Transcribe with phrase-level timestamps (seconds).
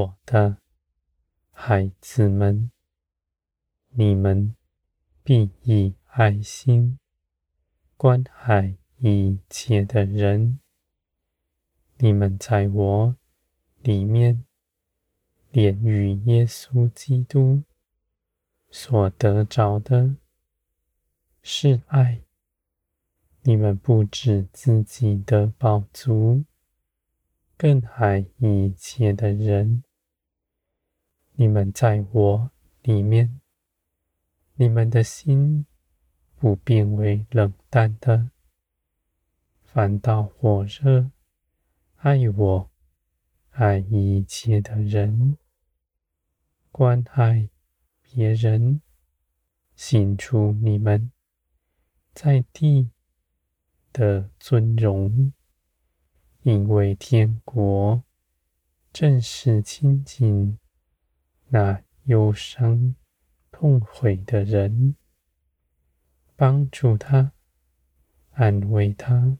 [0.00, 0.56] 我的
[1.50, 2.70] 孩子们，
[3.90, 4.56] 你们
[5.22, 6.98] 必以爱心
[7.98, 10.58] 关爱一切的人。
[11.98, 13.16] 你们在我
[13.82, 14.46] 里面，
[15.50, 17.62] 连与耶稣基督
[18.70, 20.16] 所得着的
[21.42, 22.22] 是爱。
[23.42, 26.44] 你们不止自己的宝足，
[27.58, 29.84] 更爱一切的人。
[31.40, 32.50] 你们在我
[32.82, 33.40] 里面，
[34.56, 35.64] 你们的心
[36.36, 38.30] 不变为冷淡的，
[39.62, 41.10] 反倒火热，
[41.96, 42.70] 爱我，
[43.52, 45.38] 爱一切的人，
[46.70, 47.48] 关爱
[48.02, 48.82] 别人，
[49.74, 51.10] 行出你们。
[52.12, 52.90] 在地
[53.94, 55.32] 的尊荣，
[56.42, 58.04] 因为天国。
[58.92, 60.58] 正是亲近
[61.50, 62.96] 那忧伤
[63.52, 64.96] 痛悔的人，
[66.34, 67.32] 帮助他，
[68.30, 69.38] 安慰他，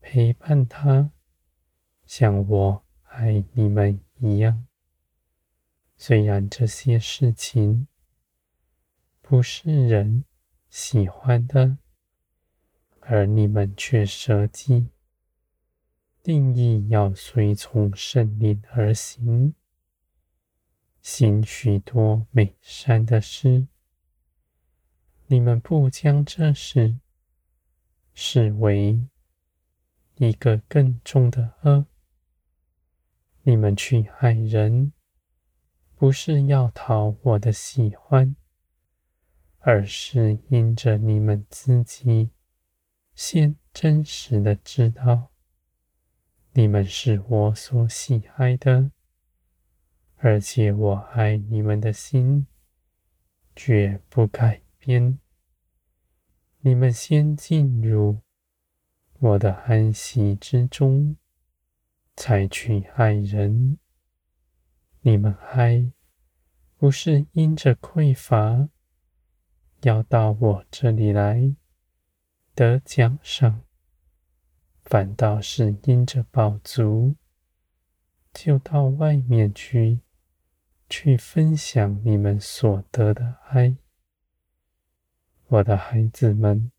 [0.00, 1.12] 陪伴他，
[2.06, 4.66] 像我爱你们一样。
[5.96, 7.86] 虽然这些事情
[9.20, 10.24] 不是人
[10.68, 11.76] 喜欢的。
[13.02, 14.90] 而你们却舍己，
[16.22, 19.52] 定义要随从圣灵而行，
[21.02, 23.66] 行许多美善的事。
[25.26, 26.98] 你们不将这事
[28.12, 29.06] 视为
[30.16, 31.86] 一个更重的恶。
[33.42, 34.92] 你们去爱人，
[35.96, 38.36] 不是要讨我的喜欢，
[39.60, 42.30] 而是因着你们自己。
[43.14, 45.30] 先真实的知道，
[46.52, 48.90] 你们是我所喜爱的，
[50.22, 52.46] 而且我爱你们的心
[53.56, 55.18] 绝不改变。
[56.60, 58.18] 你们先进入
[59.18, 61.16] 我的安息之中，
[62.16, 63.78] 才去爱人。
[65.00, 65.90] 你们爱
[66.76, 68.68] 不是因着匮乏，
[69.80, 71.56] 要到我这里来。
[72.54, 73.62] 得奖赏，
[74.82, 77.16] 反倒是因着饱足，
[78.34, 80.00] 就到外面去，
[80.90, 83.76] 去分享你们所得的爱。
[85.46, 86.72] 我的孩子们，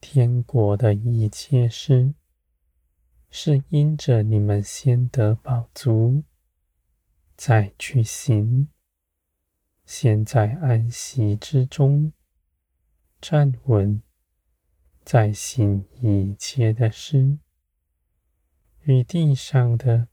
[0.00, 2.14] 天国的一切事，
[3.30, 6.24] 是因着你们先得饱足，
[7.36, 8.68] 再去行，
[9.84, 12.12] 先在安息之中
[13.20, 14.02] 站稳。
[15.04, 17.38] 再行一切的事，
[18.84, 20.08] 与地上的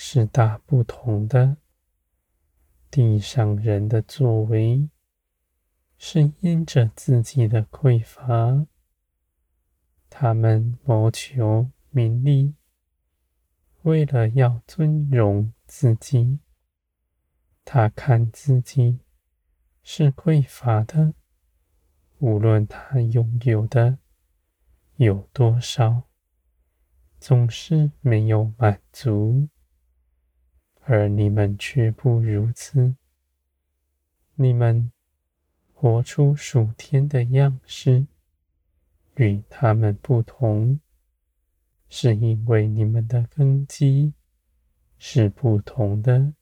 [0.00, 1.56] 是大不同的。
[2.88, 4.88] 地上人的作为，
[5.98, 8.64] 是因着自己的匮乏，
[10.08, 12.54] 他们谋求名利，
[13.82, 16.38] 为了要尊荣自己，
[17.64, 19.00] 他看自己
[19.82, 21.12] 是匮乏的。
[22.18, 23.98] 无论他拥有的
[24.94, 26.04] 有多少，
[27.18, 29.48] 总是没有满足，
[30.90, 32.96] 而你们却不如此。
[34.36, 34.90] 你们
[35.74, 38.06] 活出属天的样式，
[39.16, 40.80] 与他们不同，
[41.90, 44.14] 是因为你们的根基
[44.96, 46.32] 是不同的。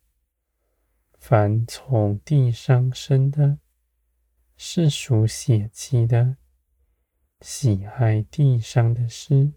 [1.18, 3.58] 凡从地上生的，
[4.56, 6.36] 是属血气的，
[7.40, 9.54] 喜爱地上的事；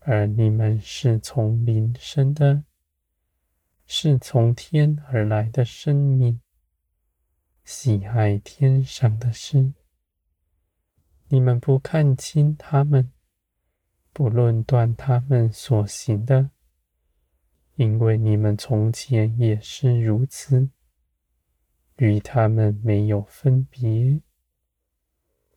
[0.00, 2.64] 而你们是从灵生的，
[3.92, 6.40] 是从天而来的生命，
[7.64, 9.72] 喜爱天上的事。
[11.26, 13.10] 你们不看清他们，
[14.12, 16.50] 不论断他们所行的，
[17.74, 20.70] 因为你们从前也是如此。
[21.96, 24.20] 与他们没有分别。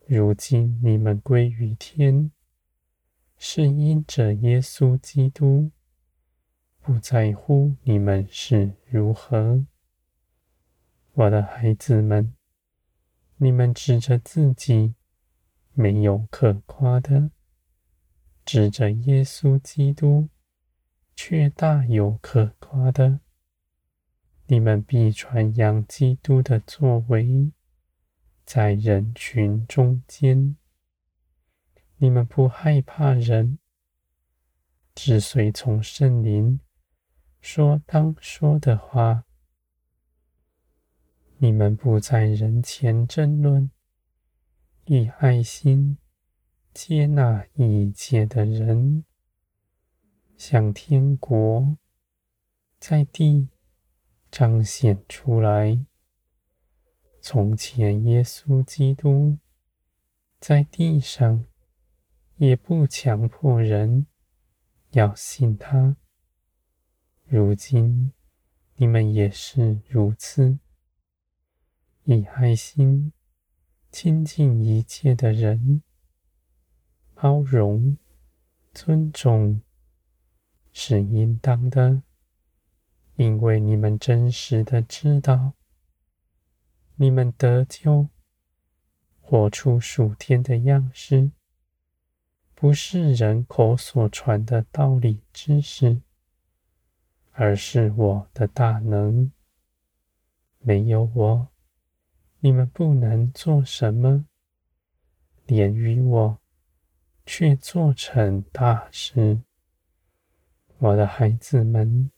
[0.07, 2.31] 如今你们归于天，
[3.37, 5.69] 是因着耶稣基督，
[6.85, 9.65] 不在乎你们是如何。
[11.13, 12.33] 我的孩子们，
[13.37, 14.93] 你们指着自己
[15.71, 17.31] 没有可夸的，
[18.43, 20.27] 指着耶稣基督
[21.15, 23.21] 却大有可夸的。
[24.47, 27.53] 你们必传扬基督的作为，
[28.45, 30.57] 在人群中间。
[31.95, 33.57] 你们不害怕人，
[34.93, 36.59] 只随从圣灵
[37.43, 39.25] 说当说的话。
[41.39, 43.69] 你们不在人前争论，
[44.85, 45.97] 以爱心
[46.73, 49.03] 接纳一切的人，
[50.37, 51.77] 向天国
[52.79, 53.49] 在地
[54.31, 55.85] 彰显出来。
[57.19, 59.37] 从前耶稣基督
[60.39, 61.45] 在地上
[62.37, 64.07] 也不强迫人
[64.91, 65.97] 要信他，
[67.35, 68.13] 如今
[68.75, 70.59] 你们也是如此。
[72.03, 73.11] 以爱心
[73.89, 75.81] 亲近一切的人，
[77.15, 77.97] 包容、
[78.71, 79.63] 尊重
[80.71, 82.03] 是应当的，
[83.15, 85.53] 因为你们真实的知道，
[86.97, 88.09] 你们得救、
[89.19, 91.31] 活出属天的样式，
[92.53, 95.99] 不是人口所传的道理知识，
[97.33, 99.31] 而是我的大能。
[100.59, 101.47] 没有我。
[102.39, 104.25] 你们不能做什么，
[105.45, 106.39] 连于我，
[107.25, 109.41] 却做成大事。
[110.77, 112.11] 我的孩子们，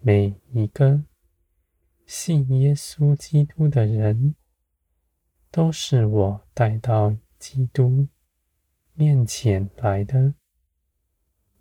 [0.00, 1.04] 每一个
[2.06, 4.34] 信耶稣基督的人，
[5.50, 8.08] 都是我带到基督
[8.94, 10.32] 面前来的，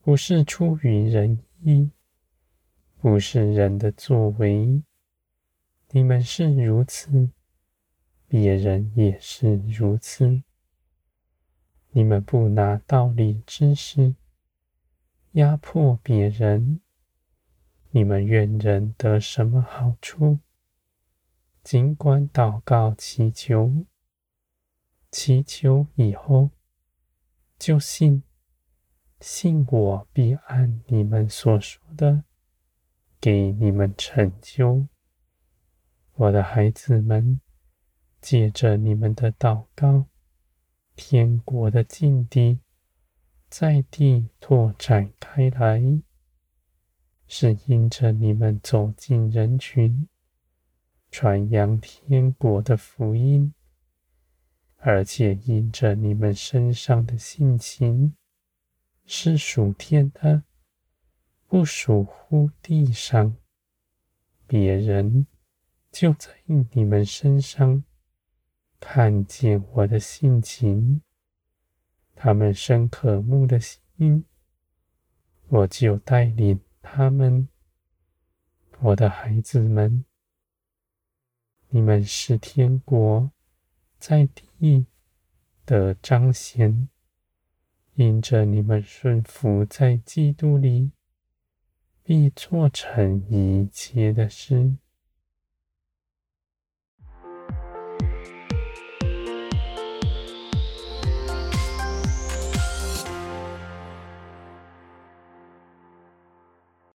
[0.02, 1.92] 不是出于人意，
[3.00, 4.81] 不是人的作为，
[5.92, 7.30] 你们是如此。
[8.27, 10.42] 别人也是如此。
[11.92, 14.15] 你们不拿道理知识
[15.33, 16.81] 压迫别人，
[17.92, 20.39] 你们愿人得什么好处？
[21.63, 23.86] 尽管祷告祈求，
[25.12, 26.50] 祈求以后
[27.57, 28.24] 就信，
[29.21, 32.24] 信我必按你们所说的
[33.25, 34.86] 给你们成就。
[36.13, 37.42] 我的孩子们。
[38.22, 40.07] 借着你们的祷告，
[40.95, 42.60] 天国的境地
[43.50, 46.01] 在地拓展开来，
[47.27, 50.07] 是因着你们走进人群，
[51.12, 53.54] 传扬天国的福音，
[54.78, 58.16] 而且因着你们身上的性情
[59.06, 60.42] 是属天的，
[61.47, 63.36] 不属乎地上，
[64.47, 65.27] 别人
[65.92, 66.30] 就在
[66.71, 67.83] 你们身上。
[68.77, 71.01] 看见我的性情，
[72.13, 74.25] 他们生渴慕的心，
[75.47, 77.47] 我就带领他们。
[78.81, 80.06] 我的孩子们，
[81.69, 83.31] 你们是天国
[83.97, 84.27] 在
[84.59, 84.86] 地
[85.65, 86.89] 的彰显，
[87.95, 90.92] 因着你们顺服在基督里，
[92.07, 94.76] 必做成一切的事。